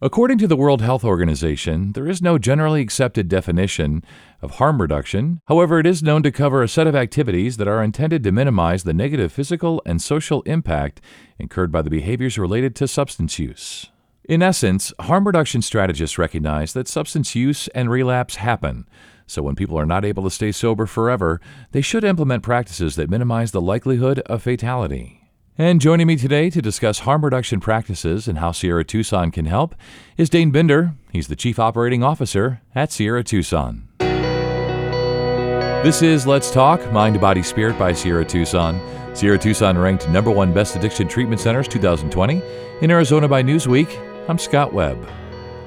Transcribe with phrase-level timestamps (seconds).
[0.00, 4.04] According to the World Health Organization, there is no generally accepted definition
[4.40, 5.40] of harm reduction.
[5.48, 8.84] However, it is known to cover a set of activities that are intended to minimize
[8.84, 11.00] the negative physical and social impact
[11.36, 13.90] incurred by the behaviors related to substance use.
[14.28, 18.86] In essence, harm reduction strategists recognize that substance use and relapse happen.
[19.26, 21.40] So, when people are not able to stay sober forever,
[21.72, 25.17] they should implement practices that minimize the likelihood of fatality.
[25.60, 29.74] And joining me today to discuss harm reduction practices and how Sierra Tucson can help
[30.16, 30.94] is Dane Binder.
[31.10, 33.88] He's the Chief Operating Officer at Sierra Tucson.
[35.82, 38.80] This is Let's Talk Mind, Body, Spirit by Sierra Tucson.
[39.16, 42.40] Sierra Tucson ranked number one best addiction treatment centers 2020
[42.80, 44.28] in Arizona by Newsweek.
[44.28, 45.08] I'm Scott Webb.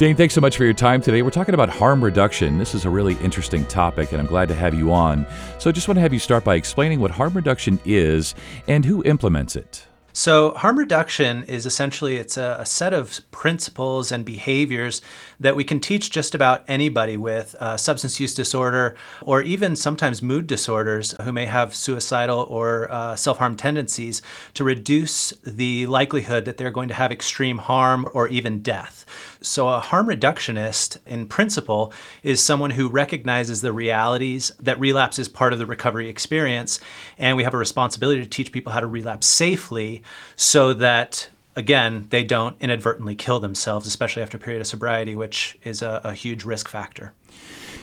[0.01, 1.21] Dane, thanks so much for your time today.
[1.21, 2.57] We're talking about harm reduction.
[2.57, 5.27] This is a really interesting topic, and I'm glad to have you on.
[5.59, 8.33] So, I just want to have you start by explaining what harm reduction is
[8.67, 9.85] and who implements it.
[10.13, 15.01] So harm reduction is essentially it's a, a, set of principles and behaviors
[15.39, 20.21] that we can teach just about anybody with uh, substance use disorder or even sometimes
[20.21, 24.21] mood disorders who may have suicidal or uh, self-harm tendencies
[24.53, 29.05] to reduce the likelihood that they're going to have extreme harm or even death.
[29.43, 35.27] So, a harm reductionist, in principle, is someone who recognizes the realities that relapse is
[35.27, 36.79] part of the recovery experience.
[37.17, 40.03] And we have a responsibility to teach people how to relapse safely
[40.35, 45.57] so that again, they don't inadvertently kill themselves, especially after a period of sobriety, which
[45.63, 47.13] is a, a, huge risk factor.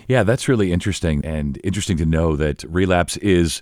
[0.07, 3.61] Yeah, that's really interesting and interesting to know that relapse is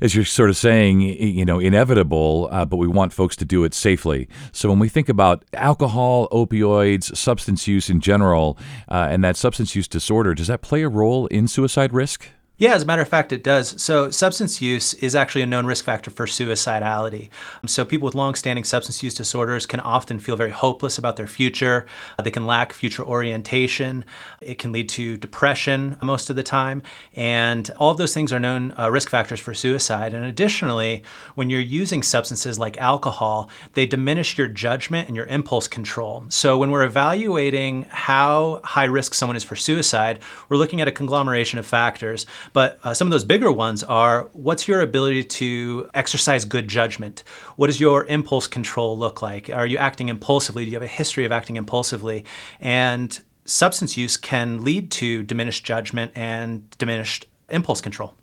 [0.00, 3.64] as you're sort of saying, you know, inevitable, uh, but we want folks to do
[3.64, 4.28] it safely.
[4.52, 9.74] So when we think about alcohol, opioids, substance use in general, uh, and that substance
[9.74, 12.28] use disorder, does that play a role in suicide risk?
[12.60, 13.80] Yeah, as a matter of fact, it does.
[13.80, 17.28] So, substance use is actually a known risk factor for suicidality.
[17.66, 21.86] So, people with long-standing substance use disorders can often feel very hopeless about their future.
[22.20, 24.04] They can lack future orientation.
[24.40, 26.82] It can lead to depression most of the time.
[27.14, 30.12] And all of those things are known uh, risk factors for suicide.
[30.12, 31.04] And additionally,
[31.36, 36.24] when you're using substances like alcohol, they diminish your judgment and your impulse control.
[36.30, 40.18] So, when we're evaluating how high risk someone is for suicide,
[40.48, 42.26] we're looking at a conglomeration of factors.
[42.52, 47.24] But uh, some of those bigger ones are what's your ability to exercise good judgment?
[47.56, 49.50] What does your impulse control look like?
[49.50, 50.64] Are you acting impulsively?
[50.64, 52.24] Do you have a history of acting impulsively?
[52.60, 58.14] And substance use can lead to diminished judgment and diminished impulse control.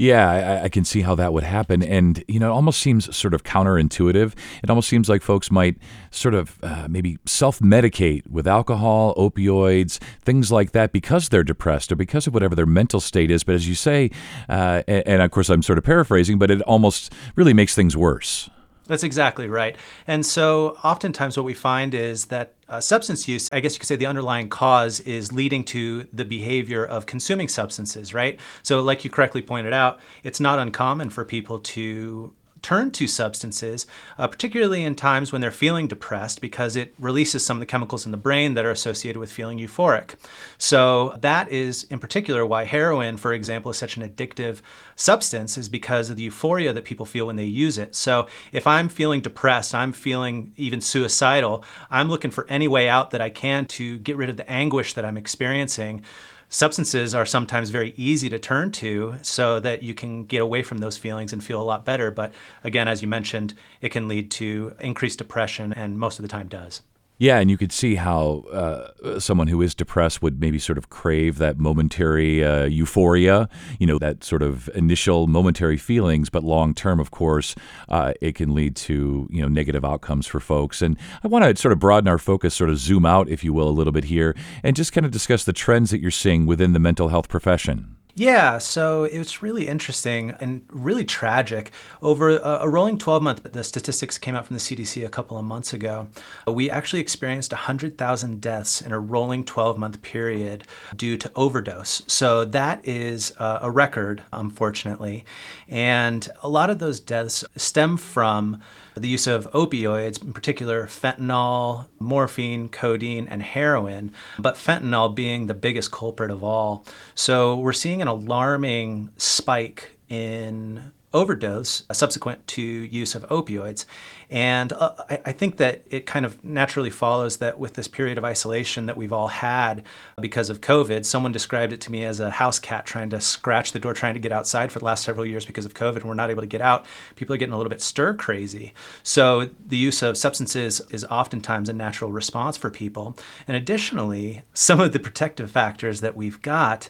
[0.00, 1.82] Yeah, I, I, can see how that would happen.
[1.82, 4.32] And, you know, it almost seems sort of counterintuitive.
[4.62, 5.76] It almost seems like folks might
[6.10, 11.92] sort of uh, maybe self medicate with alcohol, opioids, things like that because they're depressed
[11.92, 13.44] or because of whatever their mental state is.
[13.44, 14.10] But as you say,
[14.48, 17.94] uh, and, and of course I'm sort of paraphrasing, but it almost really makes things
[17.94, 18.48] worse.
[18.86, 19.76] That's exactly right.
[20.06, 23.88] And so oftentimes what we find is that uh, substance use, I guess you could
[23.88, 28.38] say the underlying cause is leading to the behavior of consuming substances, right?
[28.62, 32.32] So, like you correctly pointed out, it's not uncommon for people to
[32.62, 33.86] turn to substances,
[34.18, 38.04] uh, particularly in times when they're feeling depressed, because it releases some of the chemicals
[38.04, 40.14] in the brain that are associated with feeling euphoric.
[40.58, 44.60] So, that is in particular why heroin, for example, is such an addictive
[44.96, 47.94] substance, is because of the euphoria that people feel when they use it.
[47.94, 53.10] So, if I'm feeling depressed, I'm feeling even suicidal, I'm looking for any way out
[53.10, 56.02] that I can to get rid of the anguish that I'm experiencing
[56.50, 60.78] substances are sometimes very easy to turn to so that you can get away from
[60.78, 62.10] those feelings and feel a lot better.
[62.10, 62.32] But
[62.64, 66.48] again, as you mentioned, it can lead to increased depression and most of the time
[66.48, 66.82] does.
[67.20, 70.88] Yeah, and you could see how uh, someone who is depressed would maybe sort of
[70.88, 73.46] crave that momentary uh, euphoria,
[73.78, 77.54] you know, that sort of initial momentary feelings, but long term, of course,
[77.90, 80.80] uh, it can lead to you know negative outcomes for folks.
[80.80, 83.52] And I want to sort of broaden our focus, sort of zoom out, if you
[83.52, 86.46] will, a little bit here, and just kind of discuss the trends that you're seeing
[86.46, 87.96] within the mental health profession.
[88.20, 91.70] Yeah, so it was really interesting and really tragic.
[92.02, 95.38] Over a, a rolling 12 month, the statistics came out from the CDC a couple
[95.38, 96.06] of months ago.
[96.46, 100.64] We actually experienced 100,000 deaths in a rolling 12 month period
[100.96, 102.02] due to overdose.
[102.08, 105.24] So that is uh, a record, unfortunately.
[105.70, 108.60] And a lot of those deaths stem from
[109.00, 115.54] the use of opioids, in particular fentanyl, morphine, codeine, and heroin, but fentanyl being the
[115.54, 116.84] biggest culprit of all.
[117.14, 123.84] So we're seeing an alarming spike in overdose subsequent to use of opioids.
[124.30, 128.16] And uh, I, I, think that it kind of naturally follows that with this period
[128.16, 129.82] of isolation that we've all had
[130.20, 133.72] because of COVID, someone described it to me as a house cat trying to scratch
[133.72, 136.04] the door, trying to get outside for the last several years because of COVID, and
[136.04, 136.86] we're not able to get out.
[137.16, 138.72] People are getting a little bit stir crazy.
[139.02, 143.16] So the use of substances is oftentimes a natural response for people.
[143.48, 146.88] And additionally, some of the protective factors that we've got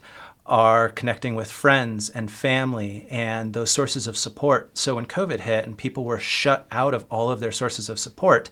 [0.51, 4.77] are connecting with friends and family and those sources of support.
[4.77, 8.01] So when COVID hit and people were shut out of all of their sources of
[8.01, 8.51] support,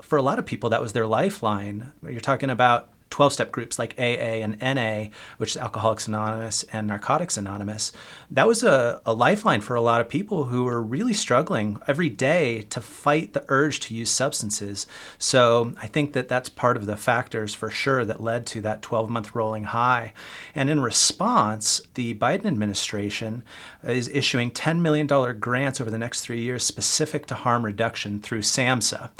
[0.00, 1.92] for a lot of people, that was their lifeline.
[2.02, 5.04] You're talking about 12 step groups like AA and NA,
[5.36, 7.92] which is Alcoholics Anonymous and Narcotics Anonymous,
[8.28, 12.08] that was a, a, lifeline for a lot of people who were really struggling every
[12.08, 14.88] day to fight the urge to use substances.
[15.16, 18.82] So I think that that's part of the factors for sure that led to that
[18.82, 20.12] 12 month rolling high.
[20.52, 23.44] And in response, the Biden administration
[23.84, 25.06] is issuing $10 million
[25.38, 29.10] grants over the next three years specific to harm reduction through SAMHSA.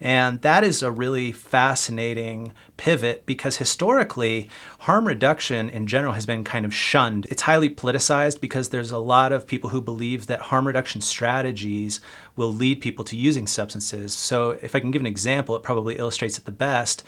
[0.00, 4.48] And that is a really fascinating pivot because historically,
[4.78, 7.26] harm reduction in general has been kind of shunned.
[7.28, 12.00] It's highly politicized because there's a lot of people who believe that harm reduction strategies
[12.40, 14.14] will lead people to using substances.
[14.14, 17.04] So, if I can give an example, it probably illustrates it the best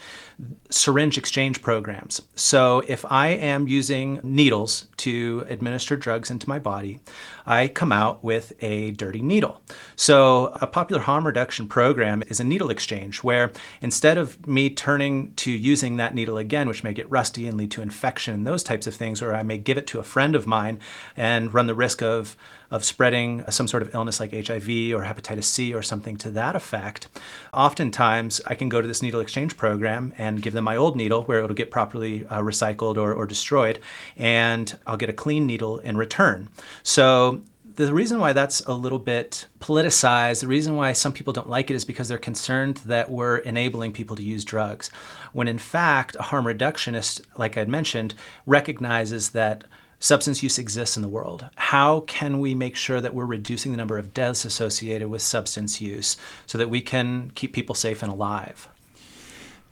[0.69, 2.21] syringe exchange programs.
[2.35, 6.99] So, if I am using needles to administer drugs into my body,
[7.47, 9.59] I come out with a dirty needle.
[9.95, 13.51] So, a popular harm reduction program is a needle exchange where
[13.81, 17.71] instead of me turning to using that needle again, which may get rusty and lead
[17.71, 20.35] to infection and those types of things, or I may give it to a friend
[20.35, 20.79] of mine
[21.17, 22.37] and run the risk of
[22.73, 26.55] of spreading some sort of illness like HIV or hepatitis C or something to that
[26.55, 27.07] effect.
[27.53, 31.21] Oftentimes, I can go to this needle exchange program and give them my old needle
[31.23, 33.79] where it'll get properly uh, recycled or, or destroyed,
[34.17, 36.49] and I'll get a clean needle in return.
[36.81, 37.43] So
[37.75, 41.69] the reason why that's a little bit politicized, the reason why some people don't like
[41.69, 44.89] it is because they're concerned that we're enabling people to use drugs.
[45.31, 48.15] When in fact, a harm reductionist, like I'd mentioned,
[48.47, 49.63] recognizes that
[50.03, 51.45] substance use exists in the world.
[51.55, 55.79] How can we make sure that we're reducing the number of deaths associated with substance
[55.79, 58.67] use so that we can keep people safe and alive?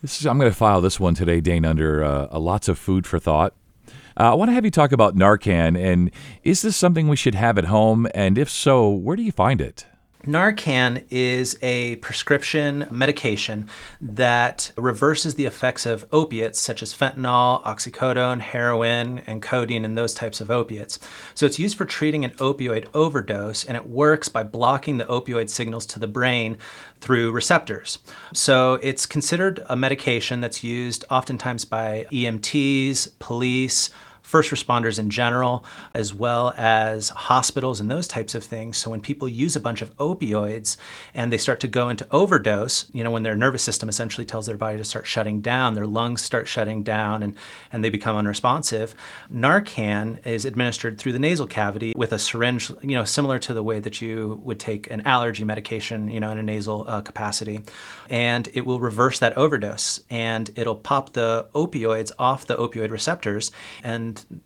[0.02, 3.20] Is, I'm going to file this one today, Dane, under uh, lots of food for
[3.20, 3.54] thought.
[4.18, 6.12] Uh, I want to have you talk about Narcan, and
[6.44, 8.08] is this something we should have at home?
[8.16, 9.86] And if so, where do you find it?
[10.26, 13.68] Narcan is a prescription medication
[14.00, 20.14] that reverses the effects of opiates such as fentanyl, oxycodone, heroin, and codeine, and those
[20.14, 21.00] types of opiates.
[21.34, 25.50] So it's used for treating an opioid overdose, and it works by blocking the opioid
[25.50, 26.58] signals to the brain
[27.00, 27.98] through receptors.
[28.34, 33.90] So it's considered a medication that's used oftentimes by EMTs, police,
[34.32, 38.78] first responders in general, as well as hospitals and those types of things.
[38.78, 40.78] So when people use a bunch of opioids
[41.14, 44.46] and they start to go into overdose, you know, when their nervous system essentially tells
[44.46, 47.36] their body to start shutting down, their lungs start shutting down and,
[47.74, 48.96] and they become unresponsive,
[49.30, 53.62] Narcan is administered through the nasal cavity with a syringe, you know, similar to the
[53.62, 57.60] way that you would take an allergy medication, you know, in a nasal uh, capacity.
[58.10, 63.52] And it will reverse that overdose and it'll pop the opioids off the opioid receptors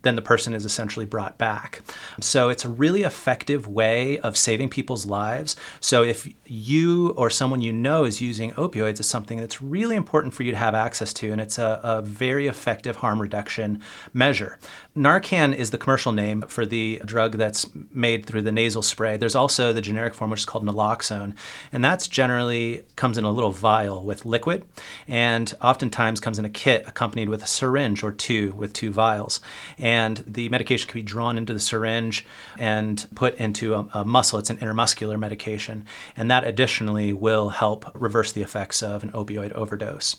[0.02, 1.82] then the person is essentially brought back.
[2.20, 5.56] So it's a really effective way of saving people's lives.
[5.80, 10.34] So if you or someone you know is using opioids, it's something that's really important
[10.34, 13.82] for you to have access to, and it's a, a very effective harm reduction
[14.12, 14.58] measure.
[14.96, 19.16] Narcan is the commercial name for the drug that's made through the nasal spray.
[19.16, 21.34] There's also the generic form, which is called naloxone,
[21.72, 24.64] and that's generally comes in a little vial with liquid,
[25.06, 29.40] and oftentimes comes in a kit accompanied with a syringe or two with two vials.
[29.78, 32.26] And the medication can be drawn into the syringe
[32.58, 34.38] and put into a, a muscle.
[34.38, 39.52] It's an intermuscular medication, and that additionally will help reverse the effects of an opioid
[39.52, 40.16] overdose.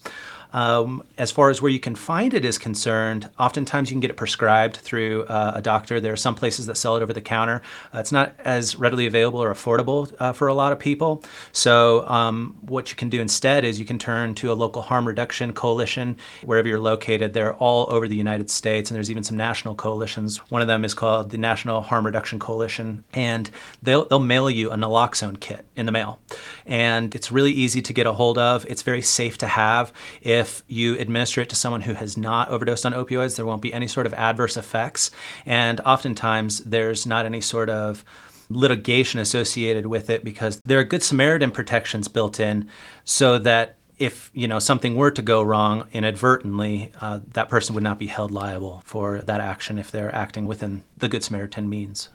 [0.58, 4.10] Um, as far as where you can find it is concerned, oftentimes you can get
[4.10, 6.00] it prescribed through uh, a doctor.
[6.00, 7.62] There are some places that sell it over the counter.
[7.94, 11.24] Uh, it's not as readily available or affordable uh, for a lot of people.
[11.52, 15.08] So, um, what you can do instead is you can turn to a local harm
[15.08, 17.34] reduction coalition wherever you're located.
[17.34, 20.38] They're all over the United States, and there's even some national coalitions.
[20.50, 23.52] One of them is called the National Harm Reduction Coalition, and
[23.84, 26.20] they'll, they'll mail you a naloxone kit in the mail.
[26.66, 29.94] And it's really easy to get a hold of, it's very safe to have.
[30.24, 33.62] If if you administer it to someone who has not overdosed on opioids, there won't
[33.62, 35.12] be any sort of adverse effects.
[35.46, 38.06] And oftentimes, there's not any sort of
[38.50, 42.70] litigation associated with it because there are good Samaritan protections built in
[43.04, 47.84] so that if you know something were to go wrong inadvertently, uh, that person would
[47.84, 52.10] not be held liable for that action if they're acting within the Good Samaritan means.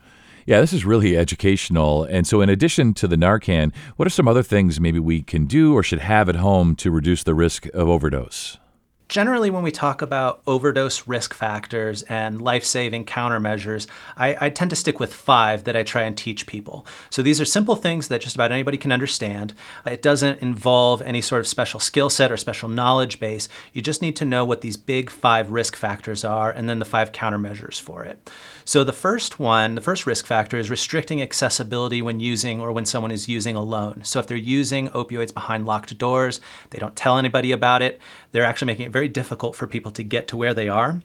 [0.47, 2.05] Yeah, this is really educational.
[2.05, 5.47] And so, in addition to the Narcan, what are some other things maybe we can
[5.47, 8.59] do or should have at home to reduce the risk of overdose?
[9.13, 14.71] Generally, when we talk about overdose risk factors and life saving countermeasures, I, I, tend
[14.71, 16.87] to stick with five that I try and teach people.
[17.11, 19.53] So these are simple things that just about anybody can understand.
[19.85, 23.51] It doesn't involve any sort of special skill set or special knowledge base.
[23.75, 26.87] You just need to know what these big five risk factors are and then the
[26.87, 28.31] five countermeasures for it.
[28.65, 32.87] So the first one, the first risk factor is restricting accessibility when using or when
[32.87, 34.03] someone is using alone.
[34.05, 36.41] So if they're using opioids behind locked doors,
[36.71, 38.01] they don't tell anybody about it,
[38.33, 41.01] they're actually making it very difficult for people to get to where they are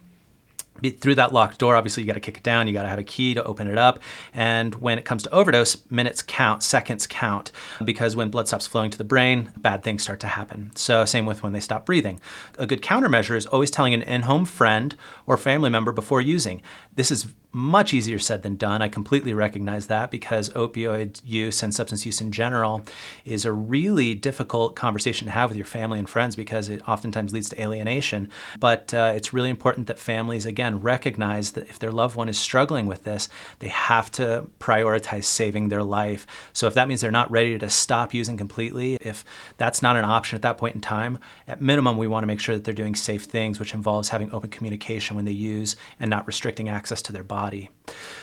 [1.00, 3.00] through that locked door, obviously you got to kick it down, you got to have
[3.00, 4.00] a key to open it up.
[4.34, 7.52] And when it comes to overdose, minutes count, seconds count,
[7.84, 10.72] because when blood stops flowing to the brain, bad things start to happen.
[10.76, 12.20] So, same with when they stop breathing.
[12.58, 14.96] A good countermeasure is always telling an in home friend
[15.26, 16.62] or family member before using.
[16.96, 18.82] This is much easier said than done.
[18.84, 22.86] I completely recognize that because opioid use and substance use in general
[23.26, 27.34] is a really difficult conversation to have with your family and friends because it oftentimes
[27.34, 28.30] leads to alienation.
[28.60, 32.38] But uh, it's really important that families, again, recognize that if their loved one is
[32.38, 36.28] struggling with this, they have to prioritize saving their life.
[36.54, 39.26] So if that means they're not ready to stop using completely, if
[39.58, 42.40] that's not an option at that point in time, at minimum, we want to make
[42.40, 46.12] sure that they're doing safe things, which involves having open communication when they use and
[46.12, 47.77] not restricting access to their body body.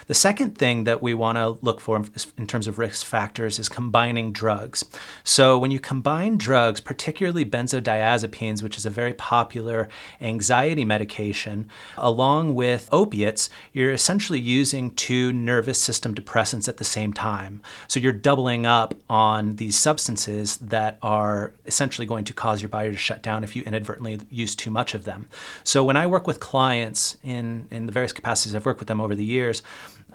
[0.06, 2.02] The second thing that we want to look for
[2.37, 4.85] in terms of risk factors is combining drugs.
[5.23, 9.88] So, when you combine drugs, particularly benzodiazepines, which is a very popular
[10.21, 17.14] anxiety medication, along with opiates, you're essentially using two nervous system depressants at the same
[17.14, 17.62] time.
[17.88, 22.90] So, you're doubling up on these substances that are essentially going to cause your body
[22.90, 25.28] to shut down if you inadvertently use too much of them.
[25.62, 29.00] So, when I work with clients in, in the various capacities I've worked with them
[29.00, 29.53] over the years,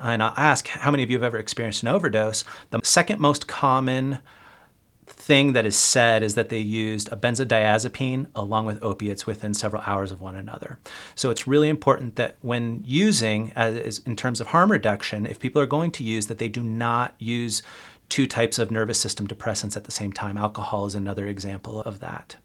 [0.02, 2.44] and I'll ask how many of you have ever experienced an overdose.
[2.70, 4.20] The second most common
[5.06, 9.82] thing that is said is that they used a benzodiazepine along with opiates within several
[9.86, 10.80] hours of one another.
[11.16, 15.62] So it's really important that when using, as in terms of harm reduction, if people
[15.62, 17.62] are going to use, that they do not use
[18.08, 20.38] two types of nervous system depressants at the same time.
[20.38, 22.36] Alcohol is another example of that.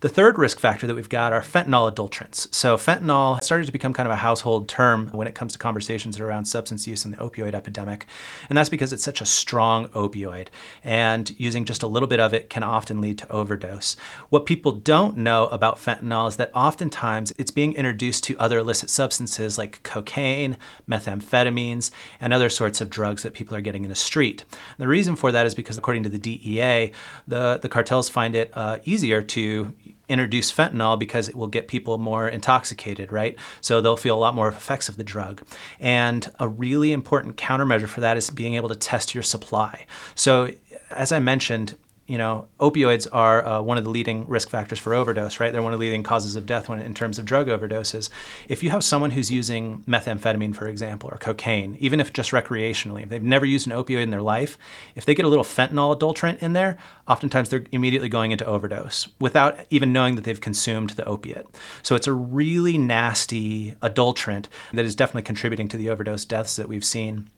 [0.00, 2.54] The third risk factor that we've got are fentanyl adulterants.
[2.54, 6.20] So, fentanyl started to become kind of a household term when it comes to conversations
[6.20, 8.06] around substance use and the opioid epidemic.
[8.48, 10.50] And that's because it's such a strong opioid.
[10.84, 13.96] And using just a little bit of it can often lead to overdose.
[14.28, 18.90] What people don't know about fentanyl is that oftentimes it's being introduced to other illicit
[18.90, 21.90] substances like cocaine, methamphetamines,
[22.20, 24.44] and other sorts of drugs that people are getting in the street.
[24.52, 26.92] And the reason for that is because, according to the DEA,
[27.26, 29.74] the, the cartels find it uh, easier to
[30.08, 33.36] introduce fentanyl because it will get people more intoxicated, right?
[33.60, 35.42] So they'll feel a lot more effects of the drug.
[35.80, 39.86] And a really important countermeasure for that is being able to test your supply.
[40.14, 40.50] So
[40.90, 41.76] as I mentioned,
[42.08, 45.52] you know, opioids are uh, one of the leading risk factors for overdose, right?
[45.52, 48.08] They're one of the leading causes of death when, in terms of drug overdoses.
[48.48, 53.02] If you have someone who's using methamphetamine, for example, or cocaine, even if just recreationally,
[53.02, 54.56] if they've never used an opioid in their life,
[54.94, 59.06] if they get a little fentanyl adulterant in there, oftentimes they're immediately going into overdose
[59.20, 61.46] without even knowing that they've consumed the opiate.
[61.82, 66.70] So it's a really nasty adulterant that is definitely contributing to the overdose deaths that
[66.70, 67.28] we've seen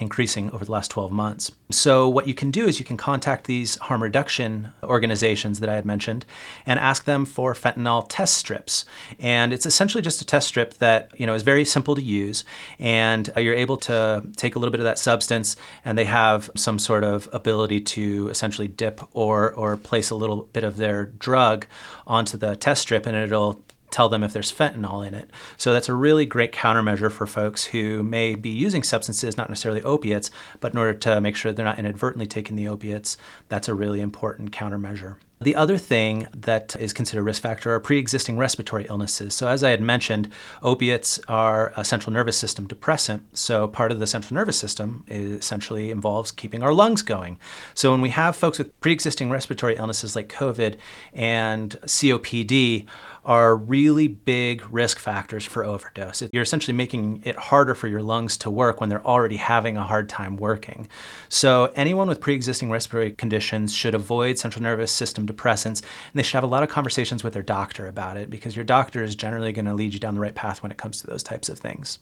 [0.00, 1.52] increasing over the last 12 months.
[1.70, 5.74] So, what you can do is you can contact these harm reduction organizations that I
[5.74, 6.24] had mentioned
[6.66, 8.84] and ask them for fentanyl test strips.
[9.18, 12.44] And it's essentially just a test strip that you know is very simple to use,
[12.78, 16.50] and uh, you're able to take a little bit of that substance, and they have
[16.56, 21.06] some sort of ability to essentially dip or or place a little bit of their
[21.06, 21.66] drug
[22.06, 25.30] onto the test strip, and it'll tell them if there's fentanyl in it.
[25.56, 29.82] So that's a really great countermeasure for folks who may be using substances, not necessarily
[29.82, 30.30] opiates,
[30.60, 33.16] but in order to make sure they're not inadvertently taking the opiates,
[33.48, 35.16] that's a really important countermeasure.
[35.42, 39.32] The other thing that is considered a risk factor are pre existing respiratory illnesses.
[39.32, 40.30] So, as I had mentioned,
[40.62, 43.22] opiates are a central nervous system depressant.
[43.32, 47.38] So, part of the central nervous system essentially involves keeping our lungs going.
[47.72, 50.76] So, when we have folks with pre existing respiratory illnesses like COVID
[51.14, 52.86] and COPD,
[53.24, 56.22] are really big risk factors for overdose.
[56.32, 59.82] You're essentially making it harder for your lungs to work when they're already having a
[59.82, 60.88] hard time working.
[61.28, 66.22] So, anyone with pre existing respiratory conditions should avoid central nervous system depressants, and they
[66.22, 69.14] should have a lot of conversations with their doctor about it because your doctor is
[69.14, 71.48] generally going to lead you down the right path when it comes to those types
[71.48, 71.98] of things.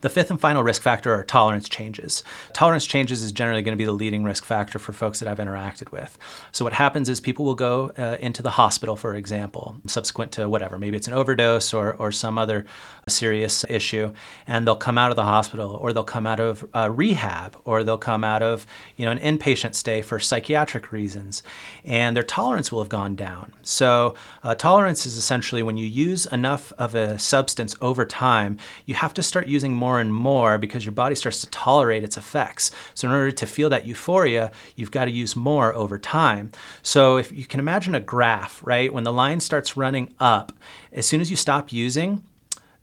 [0.00, 2.24] The fifth and final risk factor are tolerance changes.
[2.52, 5.38] Tolerance changes is generally going to be the leading risk factor for folks that I've
[5.38, 6.18] interacted with.
[6.52, 10.48] So, what happens is people will go uh, into the hospital, for example, subsequent to
[10.48, 10.78] what whatever.
[10.78, 12.64] Maybe it's an overdose or, or some other
[13.08, 14.12] serious issue,
[14.46, 17.82] and they'll come out of the hospital or they'll come out of uh, rehab or
[17.82, 18.64] they'll come out of
[18.96, 21.42] you know an inpatient stay for psychiatric reasons,
[21.84, 23.52] and their tolerance will have gone down.
[23.62, 24.14] So
[24.44, 29.14] uh, tolerance is essentially when you use enough of a substance over time, you have
[29.14, 32.70] to start using more and more because your body starts to tolerate its effects.
[32.94, 36.52] So in order to feel that euphoria, you've got to use more over time.
[36.82, 40.51] So if you can imagine a graph, right, when the line starts running up,
[40.92, 42.24] as soon as you stop using,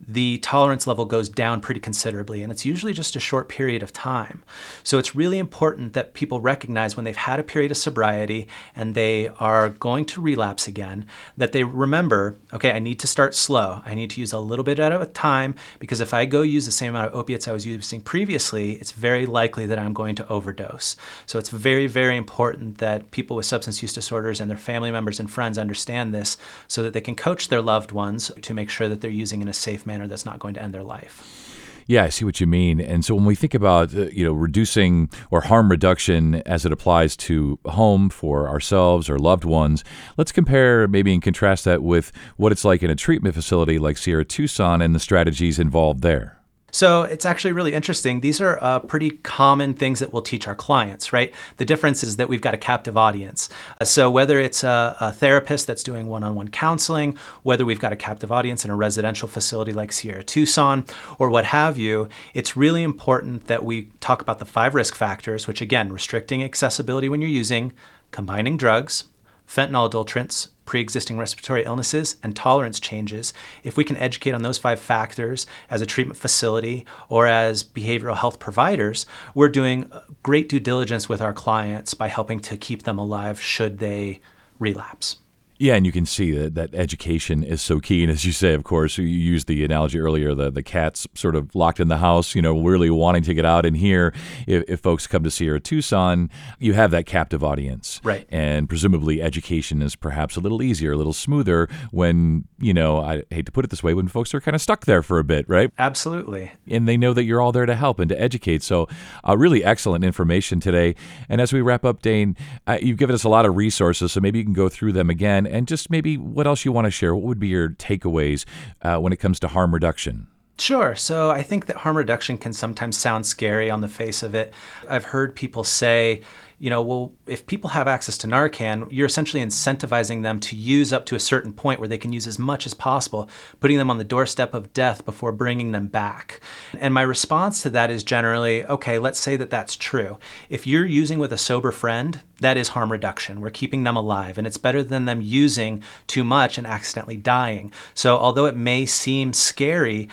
[0.07, 3.93] the tolerance level goes down pretty considerably, and it's usually just a short period of
[3.93, 4.43] time.
[4.83, 8.95] So it's really important that people recognize when they've had a period of sobriety and
[8.95, 11.05] they are going to relapse again,
[11.37, 13.81] that they remember, okay, I need to start slow.
[13.85, 16.65] I need to use a little bit at a time because if I go use
[16.65, 20.15] the same amount of opiates I was using previously, it's very likely that I'm going
[20.15, 20.95] to overdose.
[21.25, 25.19] So it's very, very important that people with substance use disorders and their family members
[25.19, 26.37] and friends understand this
[26.67, 29.47] so that they can coach their loved ones to make sure that they're using in
[29.47, 31.49] a safe manner that's not going to end their life.
[31.89, 32.79] Yeah, I see what you mean.
[32.79, 36.71] And so when we think about uh, you know reducing or harm reduction as it
[36.71, 39.83] applies to home for ourselves or loved ones,
[40.15, 43.97] let's compare maybe and contrast that with what it's like in a treatment facility like
[43.97, 46.38] Sierra Tucson and the strategies involved there.
[46.71, 48.19] So it's actually really interesting.
[48.21, 51.33] These are uh, pretty common things that we'll teach our clients, right?
[51.57, 53.49] The difference is that we've got a captive audience.
[53.79, 57.95] Uh, so whether it's a, a, therapist that's doing one-on-one counseling, whether we've got a
[57.95, 60.85] captive audience in a residential facility like Sierra Tucson,
[61.17, 65.47] or what have you, it's really important that we talk about the five risk factors,
[65.47, 67.73] which again, restricting accessibility when you're using,
[68.11, 69.05] combining drugs,
[69.47, 73.33] fentanyl adulterants, pre existing respiratory illnesses, and tolerance changes,
[73.63, 78.15] if we can educate on those five factors as a treatment facility or as behavioral
[78.15, 82.99] health providers, we're doing great due diligence with our clients by helping to keep them
[82.99, 84.21] alive should they
[84.59, 85.17] relapse.
[85.61, 88.01] Yeah, and you can see that, that education is so key.
[88.01, 91.35] And as you say, of course, you used the analogy earlier, the, the cat's sort
[91.35, 93.65] of locked in the house, you know, really wanting to get out.
[93.65, 94.13] And here,
[94.47, 97.99] if, if folks come to Sierra Tucson, you have that captive audience.
[98.05, 98.25] Right.
[98.29, 103.23] And presumably education is perhaps a little easier, a little smoother when, you know, I
[103.29, 105.25] hate to put it this way, when folks are kind of stuck there for a
[105.25, 105.71] bit, right?
[105.77, 106.53] Absolutely.
[106.69, 108.63] And they know that you're all there to help and to educate.
[108.63, 108.87] So,
[109.27, 110.95] uh, really excellent information today.
[111.27, 114.21] And as we wrap up, Dane, uh, you've given us a lot of resources, so
[114.21, 116.91] maybe you can go through them again and just maybe what else you want to
[116.91, 117.15] share.
[117.15, 118.45] What would be your takeaways
[118.81, 120.27] uh, when it comes to harm reduction?
[120.57, 120.95] Sure.
[120.95, 124.53] So I think that harm reduction can sometimes sound scary on the face of it.
[124.89, 126.21] I've heard people say,
[126.59, 130.91] you know, well, if people have access to Narcan, you're essentially incentivizing them to use
[130.91, 133.29] up to a certain point where they can use as much as possible,
[133.61, 136.41] putting them on the doorstep of death before bringing them back.
[136.77, 140.19] And my response to that is generally, okay, let's say that that's true.
[140.49, 143.39] If you're using with a sober friend, that is harm reduction.
[143.39, 147.71] We're keeping them alive, and it's better than them using too much and accidentally dying.
[147.93, 150.09] So, although it may seem scary,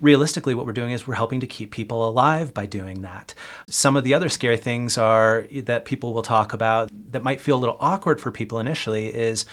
[0.00, 3.34] realistically, what we're doing is we're helping to keep people alive by doing that.
[3.68, 7.56] Some of the other scary things are that people will talk about that might feel
[7.56, 9.46] a little awkward for people initially is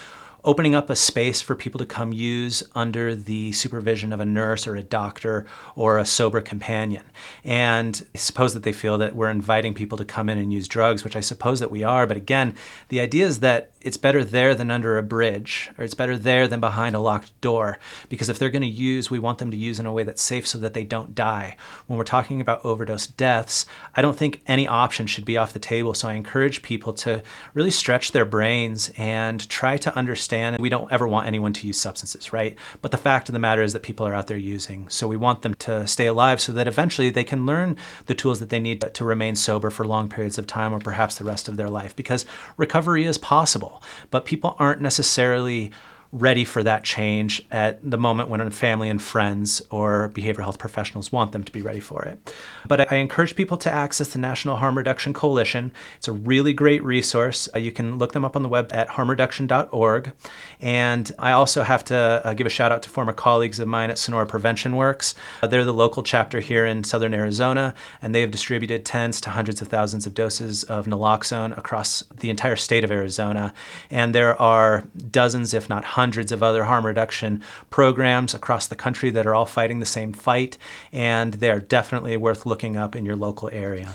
[0.44, 4.66] opening up a space for people to come use under the supervision of a nurse
[4.66, 7.02] or a doctor or a sober companion.
[7.44, 10.68] And I suppose that they feel that we're inviting people to come in and use
[10.68, 12.06] drugs, which I suppose that we are.
[12.06, 12.54] But again,
[12.88, 16.48] the idea is that it's better there than under a bridge, or it's better there
[16.48, 17.78] than behind a locked door.
[18.08, 20.22] Because if they're going to use, we want them to use in a way that's
[20.22, 21.56] safe so that they don't die.
[21.86, 25.58] When we're talking about overdose deaths, I don't think any option should be off the
[25.58, 25.94] table.
[25.94, 30.33] So I encourage people to really stretch their brains and try to understand.
[30.40, 32.56] And we don't ever want anyone to use substances, right?
[32.82, 34.88] But the fact of the matter is that people are out there using.
[34.88, 38.40] So we want them to stay alive so that eventually they can learn the tools
[38.40, 41.48] that they need to remain sober for long periods of time or perhaps the rest
[41.48, 41.94] of their life.
[41.96, 45.70] Because recovery is possible but people aren't necessarily
[46.14, 51.10] ready for that change at the moment when family and friends or behavioral health professionals
[51.10, 52.32] want them to be ready for it.
[52.68, 55.72] But I encourage people to access the National Harm Reduction Coalition.
[55.96, 57.48] It's a really great resource.
[57.52, 60.12] Uh, you can look them up on the web at harmreduction.org.
[60.60, 63.90] And I also have to uh, give a shout out to former colleagues of mine
[63.90, 65.16] at Sonoran Prevention Works.
[65.42, 69.30] Uh, they're the local chapter here in southern Arizona, and they have distributed tens to
[69.30, 73.52] hundreds of thousands of doses of naloxone across the entire state of Arizona.
[73.90, 78.76] And there are dozens, if not hundreds, hundreds of other harm reduction programs across the
[78.76, 80.58] country that are all fighting the same fight,
[80.92, 83.94] and they're definitely worth looking up in your local area.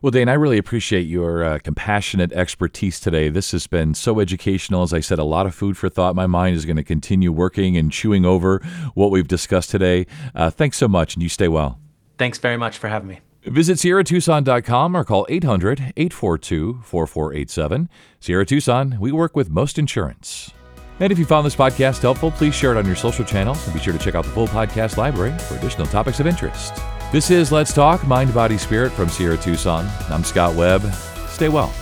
[0.00, 3.28] Well, Dane, I really appreciate your uh, compassionate expertise today.
[3.28, 4.84] This has been so educational.
[4.84, 6.14] As I said, a lot of food for thought.
[6.14, 8.60] My mind is going to continue working and chewing over
[8.94, 10.06] what we've discussed today.
[10.36, 11.80] Uh, thanks so much, and you stay well.
[12.18, 13.18] Thanks very much for having me.
[13.42, 17.88] Visit SierraTucson.com or call 800 842 4487.
[18.20, 20.52] Sierra Tucson, we work with most insurance.
[21.00, 23.74] And if you found this podcast helpful, please share it on your social channels and
[23.74, 26.74] be sure to check out the full podcast library for additional topics of interest.
[27.12, 29.88] This is Let's Talk Mind, Body, Spirit from Sierra Tucson.
[30.10, 30.82] I'm Scott Webb.
[31.28, 31.72] Stay well.